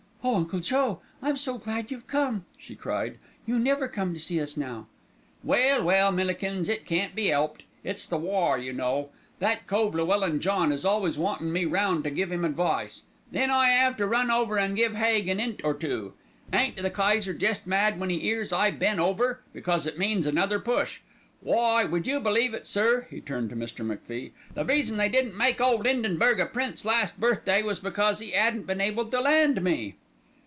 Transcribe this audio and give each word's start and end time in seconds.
"Oh, 0.23 0.35
Uncle 0.35 0.59
Joe, 0.59 0.99
I'm 1.23 1.35
so 1.35 1.57
glad 1.57 1.89
you've 1.89 2.05
come," 2.05 2.45
she 2.55 2.75
cried. 2.75 3.17
"You 3.47 3.57
never 3.57 3.87
come 3.87 4.13
to 4.13 4.19
see 4.19 4.39
us 4.39 4.55
now." 4.55 4.85
"Well, 5.43 5.83
well, 5.83 6.11
Millikins, 6.11 6.69
it 6.69 6.85
can't 6.85 7.15
be 7.15 7.31
'elped. 7.31 7.63
It's 7.83 8.07
the 8.07 8.19
war, 8.19 8.59
you 8.59 8.71
know. 8.71 9.09
That 9.39 9.65
cove 9.65 9.95
Llewellyn 9.95 10.39
John 10.39 10.71
is 10.71 10.85
always 10.85 11.17
wantin' 11.17 11.51
me 11.51 11.65
round 11.65 12.03
to 12.03 12.11
give 12.11 12.31
'im 12.31 12.45
advice. 12.45 13.01
Then 13.31 13.49
I 13.49 13.75
'ave 13.83 13.97
to 13.97 14.05
run 14.05 14.29
over 14.29 14.59
an' 14.59 14.75
give 14.75 14.93
Haig 14.95 15.27
an 15.27 15.39
'int 15.39 15.61
or 15.63 15.73
two. 15.73 16.13
Ain't 16.53 16.75
the 16.77 16.91
Kayser 16.91 17.33
jest 17.33 17.65
mad 17.65 17.99
when 17.99 18.11
'e 18.11 18.23
'ears 18.29 18.53
I 18.53 18.69
been 18.69 18.99
over, 18.99 19.41
because 19.53 19.87
it 19.87 19.97
means 19.97 20.27
another 20.27 20.59
push. 20.59 20.99
Why, 21.41 21.83
would 21.83 22.05
you 22.05 22.19
believe 22.19 22.53
it, 22.53 22.67
sir," 22.67 23.07
he 23.09 23.21
turned 23.21 23.49
to 23.49 23.55
Mr. 23.55 23.83
MacFie, 23.83 24.33
"the 24.53 24.65
reason 24.65 24.97
they 24.97 25.09
didn't 25.09 25.35
make 25.35 25.59
ole 25.59 25.81
'Indenburg 25.81 26.39
a 26.39 26.45
prince 26.45 26.85
last 26.85 27.19
birthday 27.19 27.63
was 27.63 27.79
because 27.79 28.21
'e 28.21 28.35
'adn't 28.35 28.67
been 28.67 28.79
able 28.81 29.05
to 29.07 29.19
land 29.19 29.63
me. 29.63 29.95